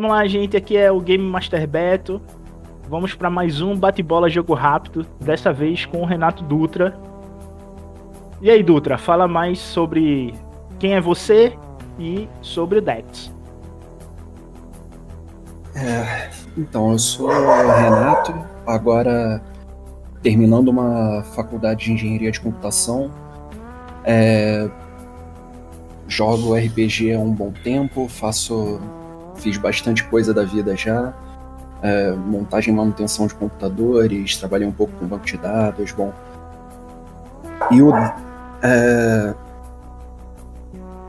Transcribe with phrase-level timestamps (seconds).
[0.00, 0.56] Vamos lá, gente.
[0.56, 2.22] Aqui é o Game Master Beto.
[2.88, 6.98] Vamos para mais um bate-bola jogo rápido, dessa vez com o Renato Dutra.
[8.40, 10.32] E aí, Dutra, fala mais sobre
[10.78, 11.54] quem é você
[11.98, 13.30] e sobre o Dex.
[15.74, 18.32] É, então, eu sou o Renato,
[18.66, 19.42] agora
[20.22, 23.10] terminando uma faculdade de engenharia de computação.
[24.02, 24.66] É,
[26.08, 28.80] jogo RPG há um bom tempo, faço.
[29.40, 31.12] Fiz bastante coisa da vida já.
[31.82, 36.12] É, montagem e manutenção de computadores, trabalhei um pouco com banco de dados, bom.
[37.70, 37.92] E o.
[38.62, 39.34] É,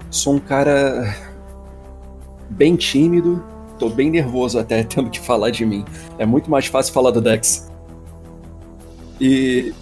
[0.09, 1.13] sou um cara
[2.49, 3.43] bem tímido,
[3.77, 5.83] tô bem nervoso até tendo que falar de mim.
[6.17, 7.69] É muito mais fácil falar do Dex.
[9.19, 9.73] E.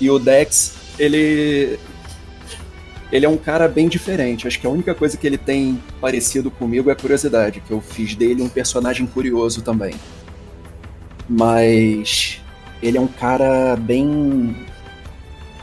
[0.00, 1.78] E o Dex, ele.
[3.10, 4.46] Ele é um cara bem diferente.
[4.46, 7.80] Acho que a única coisa que ele tem parecido comigo é a curiosidade, que eu
[7.80, 9.94] fiz dele um personagem curioso também.
[11.28, 12.40] Mas.
[12.82, 14.56] Ele é um cara bem.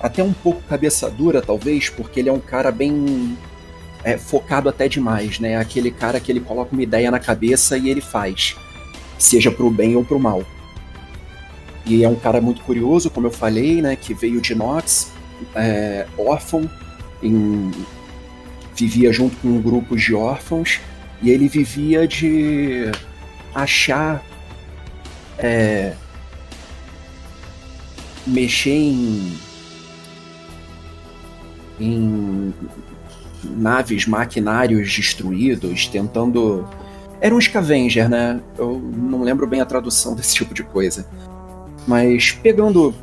[0.01, 3.37] Até um pouco cabeça dura, talvez, porque ele é um cara bem
[4.03, 5.57] é, focado até demais, né?
[5.57, 8.55] Aquele cara que ele coloca uma ideia na cabeça e ele faz,
[9.17, 10.43] seja pro bem ou pro mal.
[11.85, 13.95] E é um cara muito curioso, como eu falei, né?
[13.95, 15.11] Que veio de Nox,
[15.55, 16.69] é, órfão,
[17.25, 17.71] em,
[18.75, 20.79] vivia junto com um grupo de órfãos
[21.21, 22.91] e ele vivia de
[23.53, 24.23] achar
[25.37, 25.93] é,
[28.27, 29.33] mexer em,
[31.79, 32.53] em
[33.43, 36.67] naves, maquinários destruídos, tentando.
[37.21, 38.41] Era um scavenger, né?
[38.57, 41.07] Eu não lembro bem a tradução desse tipo de coisa
[41.87, 42.93] mas pegando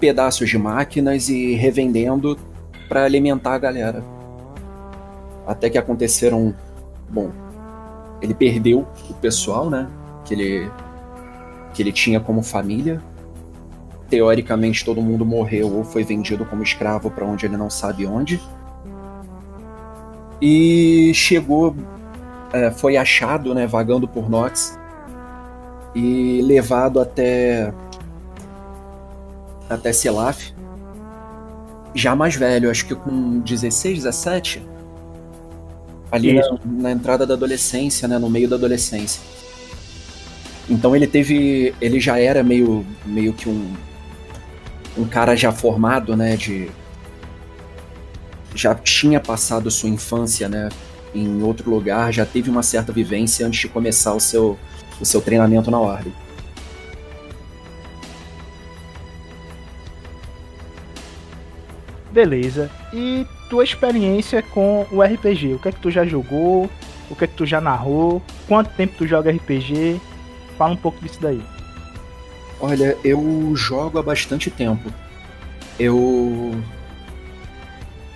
[0.00, 2.38] pedaços de máquinas e revendendo
[2.88, 4.04] para alimentar a galera.
[5.46, 6.54] Até que aconteceram,
[7.08, 7.30] bom,
[8.20, 9.88] ele perdeu o pessoal, né,
[10.24, 10.70] que ele
[11.74, 13.02] que ele tinha como família.
[14.08, 18.40] Teoricamente todo mundo morreu ou foi vendido como escravo para onde ele não sabe onde.
[20.40, 21.74] E chegou,
[22.52, 24.78] é, foi achado, né, vagando por Nox
[25.94, 27.72] e levado até
[29.68, 30.53] até Selaf.
[31.94, 34.62] Já mais velho, acho que com 16, 17.
[36.10, 38.18] Ali na, na, entrada da adolescência, né?
[38.18, 39.20] No meio da adolescência.
[40.68, 41.74] Então ele teve.
[41.80, 43.72] Ele já era meio, meio que um.
[44.96, 46.36] Um cara já formado, né?
[46.36, 46.68] De.
[48.54, 50.68] Já tinha passado sua infância, né?
[51.14, 54.58] Em outro lugar, já teve uma certa vivência antes de começar o seu,
[55.00, 56.12] o seu treinamento na ordem.
[62.14, 62.70] Beleza.
[62.92, 65.54] E tua experiência com o RPG?
[65.54, 66.70] O que é que tu já jogou?
[67.10, 68.22] O que é que tu já narrou?
[68.46, 70.00] Quanto tempo tu joga RPG?
[70.56, 71.42] Fala um pouco disso daí.
[72.60, 74.92] Olha, eu jogo há bastante tempo.
[75.76, 76.54] Eu.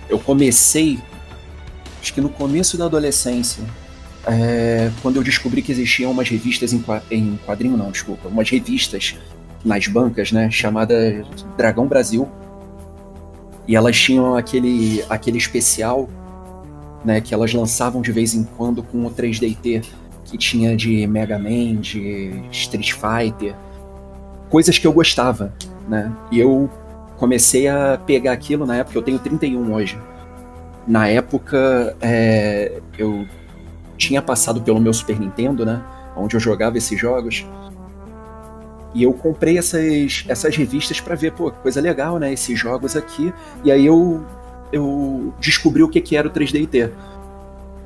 [0.07, 0.97] Eu comecei.
[2.01, 3.61] Acho que no começo da adolescência.
[4.25, 8.29] É, quando eu descobri que existiam umas revistas em, em quadrinho, não, desculpa.
[8.29, 9.17] Umas revistas
[9.65, 10.49] nas bancas, né?
[10.49, 10.95] Chamada
[11.57, 12.29] Dragão Brasil
[13.69, 16.09] e elas tinham aquele, aquele especial,
[17.05, 19.85] né, que elas lançavam de vez em quando com o 3DT,
[20.25, 23.53] que tinha de Mega Man, de Street Fighter,
[24.49, 25.53] coisas que eu gostava,
[25.87, 26.11] né?
[26.31, 26.67] E eu
[27.17, 29.99] comecei a pegar aquilo na época, eu tenho 31 hoje.
[30.87, 33.27] Na época, é, eu
[33.97, 35.79] tinha passado pelo meu Super Nintendo, né?
[36.17, 37.45] Onde eu jogava esses jogos.
[38.93, 42.33] E eu comprei essas, essas revistas para ver, pô, coisa legal, né?
[42.33, 43.31] Esses jogos aqui.
[43.63, 44.25] E aí eu,
[44.71, 46.89] eu descobri o que, que era o 3DT.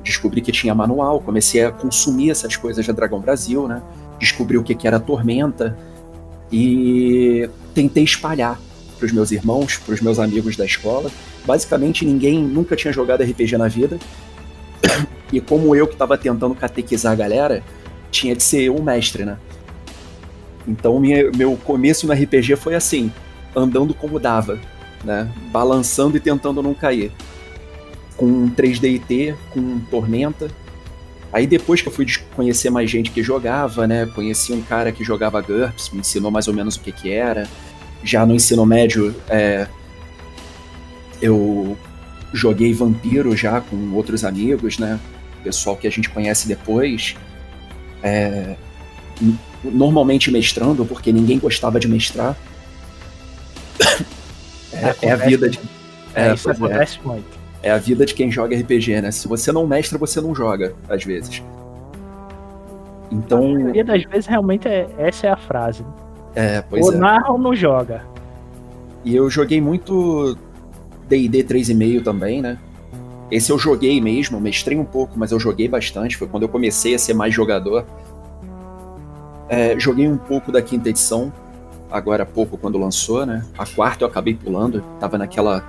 [0.02, 3.82] Descobri que tinha manual, comecei a consumir essas coisas da Dragão Brasil, né?
[4.18, 5.76] Descobri o que, que era Tormenta.
[6.50, 8.58] E tentei espalhar
[8.98, 11.10] para os meus irmãos, para os meus amigos da escola.
[11.44, 13.98] Basicamente, ninguém nunca tinha jogado RPG na vida.
[15.32, 17.62] E como eu que estava tentando catequizar a galera,
[18.10, 19.36] tinha de ser eu o mestre, né?
[20.66, 23.12] Então minha, meu começo no RPG foi assim,
[23.54, 24.58] andando como dava,
[25.04, 25.30] né?
[25.50, 27.12] Balançando e tentando não cair.
[28.16, 30.48] Com 3DT, com Tormenta.
[31.32, 32.06] Aí depois que eu fui
[32.36, 34.06] conhecer mais gente que jogava, né?
[34.06, 37.48] Conheci um cara que jogava GURPS, me ensinou mais ou menos o que que era.
[38.04, 39.66] Já no ensino médio, é,
[41.20, 41.76] eu
[42.32, 45.00] joguei Vampiro já com outros amigos, né?
[45.42, 47.16] Pessoal que a gente conhece depois.
[48.02, 48.56] É,
[49.64, 52.36] normalmente mestrando, porque ninguém gostava de mestrar.
[54.72, 55.58] é, é, a vida de.
[56.14, 57.06] É, é isso acontece é.
[57.06, 57.44] muito.
[57.62, 59.10] É a vida de quem joga RPG, né?
[59.10, 61.42] Se você não mestra, você não joga, às vezes.
[63.10, 63.38] Então.
[63.38, 65.84] A maioria das vezes realmente é, essa é a frase.
[66.34, 66.96] É, pois ou é.
[66.96, 68.04] narra ou não joga.
[69.04, 70.36] E eu joguei muito
[71.08, 72.58] DD 3,5 também, né?
[73.30, 76.16] Esse eu joguei mesmo, mestrei um pouco, mas eu joguei bastante.
[76.16, 77.86] Foi quando eu comecei a ser mais jogador.
[79.48, 81.32] É, joguei um pouco da quinta edição,
[81.90, 83.44] agora há pouco quando lançou, né?
[83.56, 85.64] A quarta eu acabei pulando, tava naquela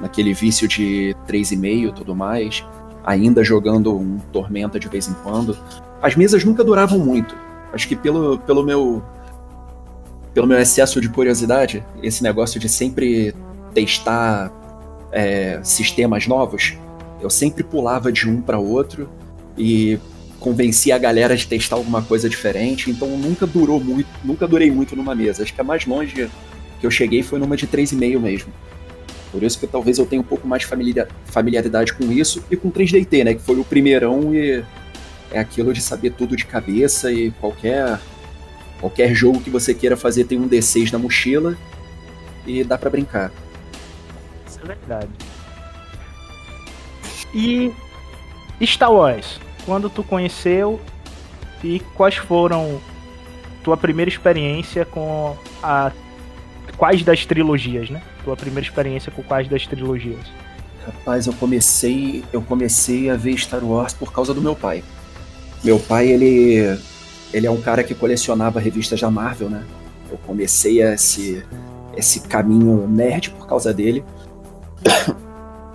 [0.00, 2.64] naquele vício de 3,5 e tudo mais,
[3.04, 5.56] ainda jogando um Tormenta de vez em quando.
[6.02, 7.36] As mesas nunca duravam muito.
[7.72, 9.02] Acho que pelo, pelo meu
[10.34, 13.34] pelo meu excesso de curiosidade, esse negócio de sempre
[13.74, 14.50] testar
[15.12, 16.76] é, sistemas novos,
[17.20, 19.08] eu sempre pulava de um para outro
[19.56, 20.00] e
[20.42, 24.96] convencia a galera de testar alguma coisa diferente, então nunca durou muito, nunca durei muito
[24.96, 25.42] numa mesa.
[25.42, 26.28] Acho que a mais longe
[26.80, 28.52] que eu cheguei foi numa de 3,5 mesmo.
[29.30, 33.24] Por isso que talvez eu tenha um pouco mais familiaridade com isso e com 3DT,
[33.24, 33.34] né?
[33.34, 34.62] Que foi o primeirão e
[35.30, 37.98] é aquilo de saber tudo de cabeça e qualquer
[38.78, 41.56] qualquer jogo que você queira fazer tem um D6 na mochila
[42.44, 43.32] e dá para brincar.
[44.46, 45.08] Isso é verdade.
[47.32, 47.72] E
[48.66, 50.80] Star Wars, quando tu conheceu
[51.62, 52.80] e quais foram
[53.62, 55.92] tua primeira experiência com a
[56.76, 58.02] quais das trilogias, né?
[58.24, 60.20] Tua primeira experiência com quais das trilogias?
[60.84, 64.82] Rapaz, eu comecei, eu comecei a ver Star Wars por causa do meu pai.
[65.62, 66.78] Meu pai, ele
[67.32, 69.64] ele é um cara que colecionava revistas da Marvel, né?
[70.10, 71.44] Eu comecei esse
[71.96, 74.04] esse caminho nerd por causa dele.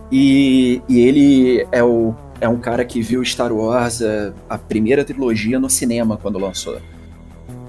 [0.10, 4.58] E, e ele é o é um cara que viu Star Wars, a, é, a
[4.58, 6.80] primeira trilogia, no cinema quando lançou.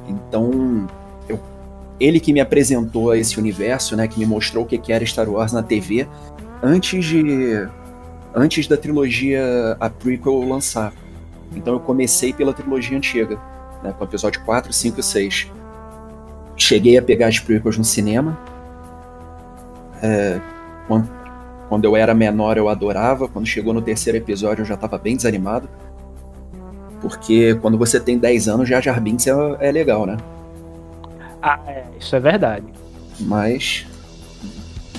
[0.09, 0.87] Então,
[1.29, 1.41] eu,
[1.99, 5.53] ele que me apresentou esse universo, né, que me mostrou o que era Star Wars
[5.53, 6.07] na TV,
[6.63, 7.69] antes de
[8.35, 10.93] antes da trilogia a prequel lançar.
[11.55, 13.37] Então eu comecei pela trilogia antiga,
[13.83, 15.53] né, com o episódio 4, 5 e 6.
[16.57, 18.39] Cheguei a pegar as prequels no cinema.
[20.03, 20.41] É,
[21.69, 25.17] quando eu era menor eu adorava, quando chegou no terceiro episódio eu já estava bem
[25.17, 25.69] desanimado.
[27.01, 30.17] Porque quando você tem 10 anos, já Jar Binks é, é legal, né?
[31.41, 32.67] Ah, é, isso é verdade.
[33.21, 33.87] Mas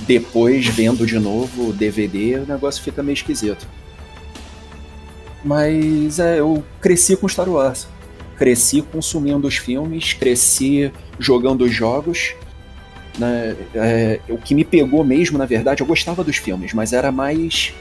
[0.08, 3.68] depois, vendo de novo o DVD, o negócio fica meio esquisito.
[5.44, 7.88] Mas é, eu cresci com Star Wars.
[8.38, 12.36] Cresci consumindo os filmes, cresci jogando os jogos
[13.20, 17.12] né, é, o que me pegou mesmo, na verdade, eu gostava dos filmes, mas era
[17.12, 17.74] mais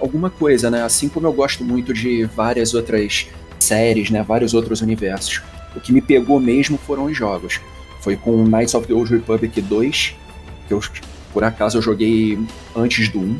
[0.00, 0.82] alguma coisa, né?
[0.82, 4.22] Assim como eu gosto muito de várias outras séries, né?
[4.22, 5.42] Vários outros universos.
[5.74, 7.60] O que me pegou mesmo foram os jogos.
[8.00, 10.14] Foi com Knights of the Old Republic 2,
[10.66, 10.80] que eu,
[11.32, 12.38] por acaso eu joguei
[12.74, 13.38] antes do 1,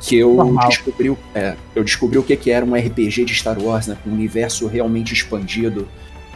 [0.00, 3.86] que eu descobri, é, eu descobri o que, que era um RPG de Star Wars,
[3.86, 3.96] né?
[4.02, 5.86] Com um universo realmente expandido,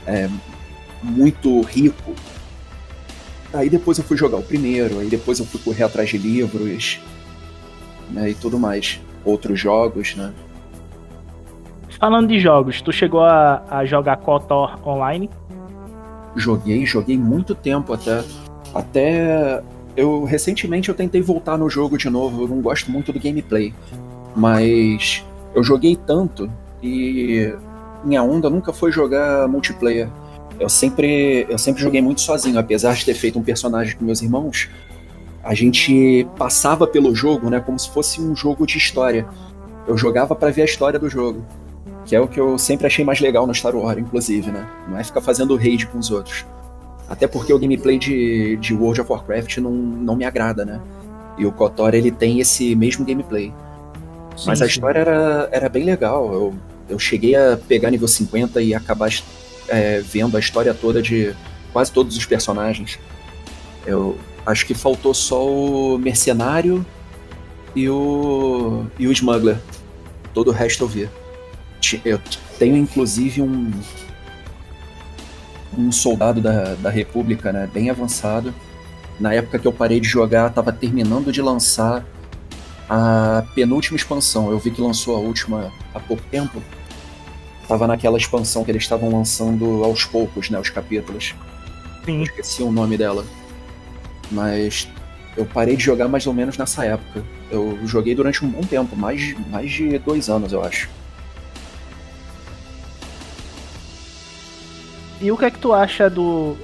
[0.07, 0.29] é,
[1.03, 2.15] muito rico,
[3.55, 7.01] Aí depois eu fui jogar o primeiro, aí depois eu fui correr atrás de livros,
[8.11, 9.01] né, e tudo mais.
[9.25, 10.33] Outros jogos, né.
[12.01, 15.31] Falando de jogos, tu chegou a, a jogar KOTOR online?
[16.35, 18.25] Joguei, joguei muito tempo até.
[18.75, 19.63] Até
[19.97, 23.73] eu recentemente eu tentei voltar no jogo de novo, eu não gosto muito do gameplay.
[24.35, 26.51] Mas eu joguei tanto
[26.83, 27.55] e
[28.03, 30.09] minha onda nunca foi jogar multiplayer.
[30.59, 34.23] Eu sempre, eu sempre joguei muito sozinho, apesar de ter feito um personagem com meus
[34.23, 34.69] irmãos.
[35.43, 39.27] A gente passava pelo jogo, né, como se fosse um jogo de história.
[39.87, 41.45] Eu jogava para ver a história do jogo,
[42.07, 44.67] que é o que eu sempre achei mais legal no Star Wars, inclusive, né?
[44.89, 46.47] Não é ficar fazendo raid com os outros.
[47.09, 50.81] Até porque o gameplay de, de World of Warcraft não, não me agrada, né?
[51.37, 53.53] E o KOTOR, ele tem esse mesmo gameplay.
[54.37, 54.71] Sim, Mas a sim.
[54.71, 56.33] história era, era bem legal.
[56.33, 56.55] Eu,
[56.89, 59.11] eu cheguei a pegar nível 50 e acabar
[59.69, 61.35] é, vendo a história toda de
[61.73, 62.99] quase todos os personagens.
[63.87, 66.85] Eu acho que faltou só o Mercenário
[67.75, 69.59] e o, e o Smuggler.
[70.33, 71.09] Todo o resto eu vi.
[72.05, 72.21] Eu
[72.59, 73.71] tenho inclusive um,
[75.77, 78.55] um soldado da, da República, né, bem avançado.
[79.19, 82.05] Na época que eu parei de jogar, estava terminando de lançar
[82.89, 84.51] a penúltima expansão.
[84.51, 86.63] Eu vi que lançou a última há pouco tempo
[87.69, 90.59] tava naquela expansão que eles estavam lançando aos poucos, né?
[90.59, 91.35] Os capítulos.
[92.05, 92.19] Sim.
[92.19, 93.25] Eu esqueci o nome dela.
[94.31, 94.89] Mas
[95.37, 97.25] eu parei de jogar mais ou menos nessa época.
[97.51, 100.89] Eu joguei durante um bom tempo, mais, mais de dois anos, eu acho.
[105.21, 106.57] E o que é que tu acha do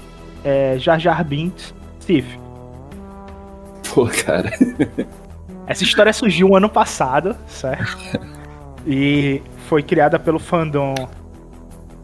[0.45, 2.27] é, Jar Jar Binks Sif?
[3.93, 4.51] Pô, cara.
[5.67, 7.97] Essa história surgiu um ano passado, certo?
[8.87, 10.95] E foi criada pelo fandom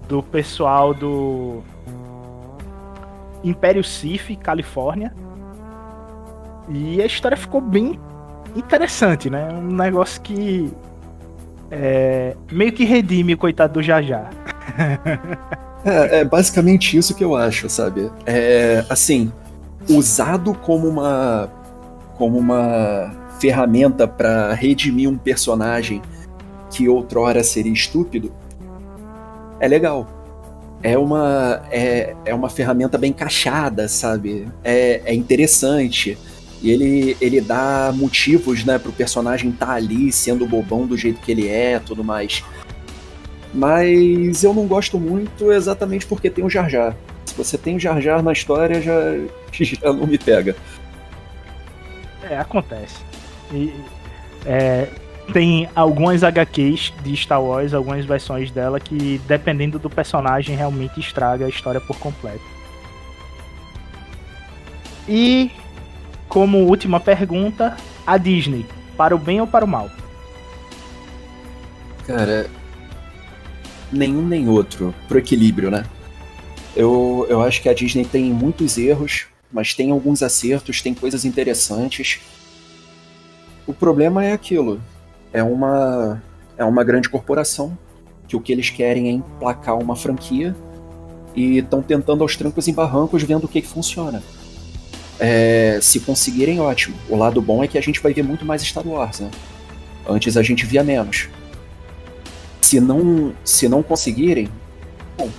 [0.09, 1.63] do pessoal do
[3.43, 5.13] Império Sif, Califórnia.
[6.69, 7.99] E a história ficou bem
[8.55, 9.49] interessante, né?
[9.53, 10.73] Um negócio que
[11.71, 14.31] é, meio que redime o coitado do Jajá.
[15.85, 18.11] é, é basicamente isso que eu acho, sabe?
[18.25, 19.33] É, assim,
[19.89, 21.51] usado como uma
[22.17, 26.01] como uma ferramenta para redimir um personagem
[26.77, 28.31] que outrora seria estúpido,
[29.59, 30.07] é legal.
[30.83, 34.47] É uma, é, é uma ferramenta bem encaixada, sabe?
[34.63, 36.19] É, é interessante.
[36.63, 41.21] E ele, ele dá motivos, né, pro personagem estar tá ali, sendo bobão do jeito
[41.21, 42.45] que ele é tudo mais.
[43.55, 46.95] Mas eu não gosto muito exatamente porque tem o Jar Jar.
[47.25, 48.95] Se você tem o Jar Jar na história, já,
[49.51, 50.55] já não me pega.
[52.23, 52.97] É, acontece.
[53.51, 53.73] E,
[54.45, 54.89] é,
[55.33, 61.47] tem algumas HQs de Star Wars, algumas versões dela que, dependendo do personagem, realmente estraga
[61.47, 62.45] a história por completo.
[65.09, 65.51] E,
[66.29, 68.67] como última pergunta, a Disney,
[68.97, 69.91] para o bem ou para o mal?
[72.07, 72.49] Cara,
[73.93, 75.85] nenhum nem outro, pro equilíbrio, né?
[76.75, 81.25] Eu, eu acho que a Disney tem muitos erros, mas tem alguns acertos, tem coisas
[81.25, 82.21] interessantes.
[83.67, 84.81] O problema é aquilo,
[85.33, 86.23] é uma,
[86.57, 87.77] é uma grande corporação
[88.27, 90.55] que o que eles querem é emplacar uma franquia
[91.35, 94.23] e estão tentando aos trancos e barrancos vendo o que, que funciona.
[95.19, 96.97] É, se conseguirem, ótimo.
[97.09, 99.31] O lado bom é que a gente vai ver muito mais Star Wars, né?
[100.09, 101.29] Antes a gente via menos.
[102.61, 104.49] Se não, se não conseguirem,
[105.17, 105.31] bom,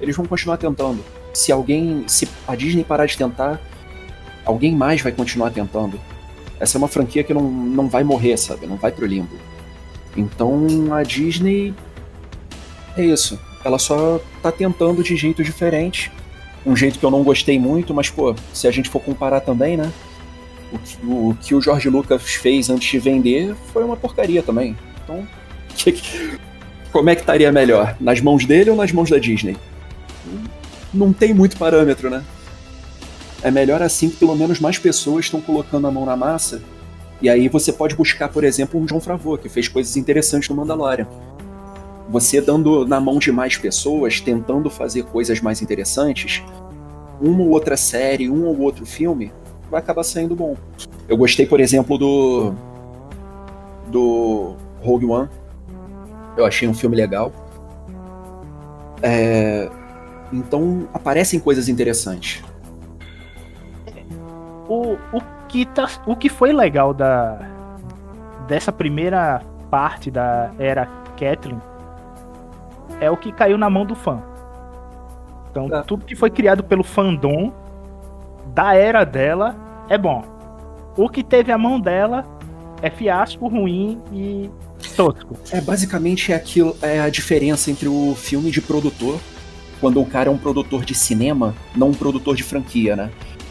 [0.00, 1.04] eles vão continuar tentando.
[1.32, 3.60] Se alguém, se a Disney parar de tentar,
[4.44, 6.00] alguém mais vai continuar tentando
[6.60, 8.66] essa é uma franquia que não, não vai morrer, sabe?
[8.66, 9.34] Não vai pro limbo.
[10.14, 11.74] Então a Disney
[12.96, 13.40] é isso.
[13.64, 16.12] Ela só tá tentando de jeito diferente.
[16.64, 19.76] Um jeito que eu não gostei muito, mas pô, se a gente for comparar também,
[19.76, 19.90] né?
[20.70, 24.76] O que o, que o Jorge Lucas fez antes de vender foi uma porcaria também.
[25.02, 25.26] Então,
[25.74, 26.38] que,
[26.92, 27.96] como é que estaria melhor?
[27.98, 29.56] Nas mãos dele ou nas mãos da Disney?
[30.92, 32.22] Não tem muito parâmetro, né?
[33.42, 36.60] É melhor assim que pelo menos mais pessoas estão colocando a mão na massa.
[37.22, 40.56] E aí você pode buscar, por exemplo, um John Favreau, que fez coisas interessantes no
[40.56, 41.06] Mandalorian.
[42.08, 46.42] Você dando na mão de mais pessoas, tentando fazer coisas mais interessantes,
[47.20, 49.32] uma ou outra série, um ou outro filme,
[49.70, 50.56] vai acabar saindo bom.
[51.08, 52.52] Eu gostei, por exemplo, do.
[53.88, 55.28] do Rogue One.
[56.36, 57.32] Eu achei um filme legal.
[59.02, 59.70] É,
[60.32, 62.42] então aparecem coisas interessantes
[64.70, 67.38] o, o, que tá, o que foi legal da,
[68.46, 70.86] dessa primeira parte da era
[71.18, 71.60] Kathleen
[73.00, 74.22] é o que caiu na mão do fã.
[75.50, 75.82] Então, é.
[75.82, 77.52] tudo que foi criado pelo fandom
[78.54, 79.56] da era dela
[79.88, 80.22] é bom.
[80.96, 82.24] O que teve a mão dela
[82.80, 84.48] é fiasco, ruim e
[84.94, 85.36] tosco.
[85.50, 89.18] É basicamente é aquilo, é a diferença entre o filme de produtor,
[89.80, 93.10] quando o cara é um produtor de cinema, não um produtor de franquia, né?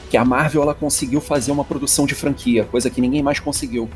[0.10, 3.88] Que a Marvel ela conseguiu fazer uma produção de franquia, coisa que ninguém mais conseguiu.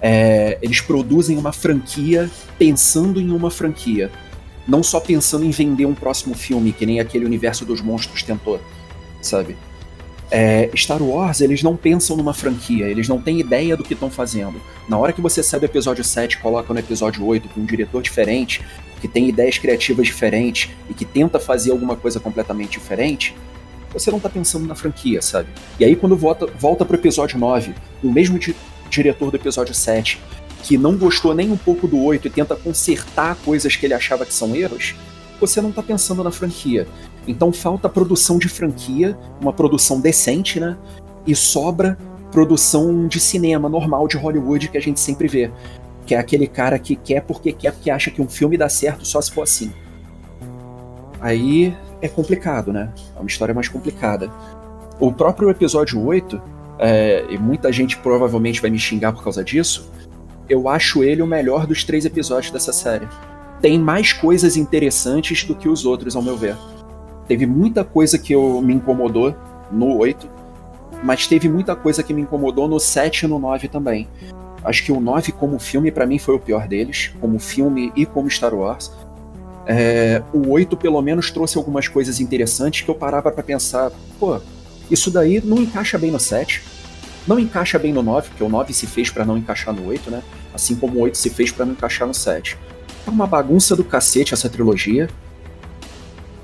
[0.00, 4.10] É, eles produzem uma franquia pensando em uma franquia,
[4.68, 8.60] não só pensando em vender um próximo filme, que nem aquele universo dos monstros tentou,
[9.22, 9.56] sabe?
[10.30, 14.10] É, Star Wars, eles não pensam numa franquia, eles não têm ideia do que estão
[14.10, 14.60] fazendo.
[14.88, 17.64] Na hora que você sai do episódio 7 e coloca no episódio 8 com um
[17.66, 18.64] diretor diferente,
[19.00, 23.34] que tem ideias criativas diferentes e que tenta fazer alguma coisa completamente diferente,
[23.92, 25.48] você não tá pensando na franquia, sabe?
[25.78, 28.54] E aí quando volta, volta pro episódio 9, o mesmo di
[28.88, 30.20] diretor do episódio 7,
[30.62, 34.26] que não gostou nem um pouco do 8 e tenta consertar coisas que ele achava
[34.26, 34.94] que são erros,
[35.40, 36.86] você não tá pensando na franquia.
[37.26, 40.76] Então falta produção de franquia, uma produção decente, né?
[41.26, 41.96] E sobra
[42.30, 45.50] produção de cinema normal de Hollywood que a gente sempre vê.
[46.06, 49.06] Que é aquele cara que quer porque quer, porque acha que um filme dá certo
[49.06, 49.72] só se for assim.
[51.20, 52.92] Aí é complicado, né?
[53.16, 54.30] É uma história mais complicada.
[54.98, 56.40] O próprio episódio 8,
[56.78, 59.90] é, e muita gente provavelmente vai me xingar por causa disso,
[60.48, 63.08] eu acho ele o melhor dos três episódios dessa série.
[63.60, 66.56] Tem mais coisas interessantes do que os outros, ao meu ver.
[67.28, 69.34] Teve muita coisa que eu, me incomodou
[69.70, 70.28] no 8,
[71.04, 74.08] mas teve muita coisa que me incomodou no 7 e no 9 também.
[74.64, 78.04] Acho que o 9 como filme para mim foi o pior deles, como filme e
[78.04, 78.92] como Star Wars.
[79.72, 84.40] É, o 8 pelo menos trouxe algumas coisas interessantes que eu parava para pensar, pô,
[84.90, 86.60] isso daí não encaixa bem no 7,
[87.24, 90.10] não encaixa bem no 9, porque o 9 se fez para não encaixar no 8,
[90.10, 90.24] né?
[90.52, 92.58] Assim como o 8 se fez para não encaixar no 7.
[93.06, 95.08] É uma bagunça do cacete essa trilogia.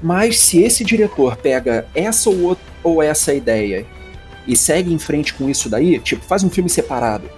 [0.00, 3.85] Mas se esse diretor pega essa ou, outra, ou essa ideia
[4.47, 7.28] e segue em frente com isso daí, tipo, faz um filme separado,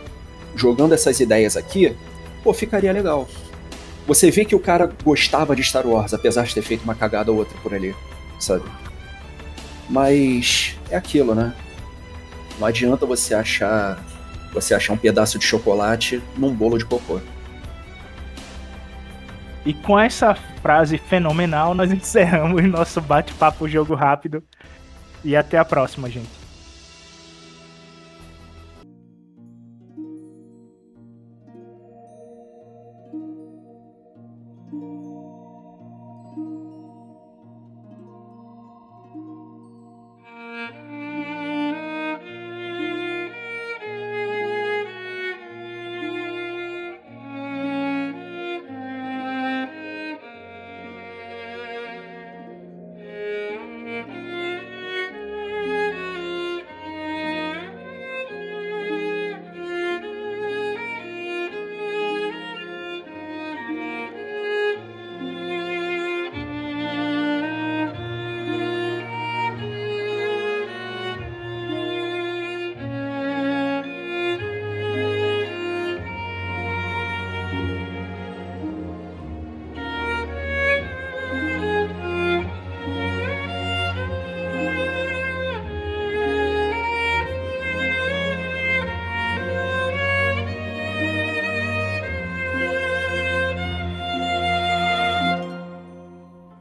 [0.55, 1.97] jogando essas ideias aqui,
[2.45, 3.27] pô, ficaria legal.
[4.09, 7.31] Você vê que o cara gostava de Star Wars, apesar de ter feito uma cagada
[7.31, 7.95] ou outra por ali,
[8.41, 8.65] sabe?
[9.87, 11.55] Mas é aquilo, né?
[12.59, 14.03] Não adianta você achar
[14.51, 17.21] você achar um pedaço de chocolate num bolo de cocô.
[19.67, 24.43] E com essa frase fenomenal, nós encerramos nosso bate-papo jogo rápido.
[25.23, 26.38] E até a próxima, gente.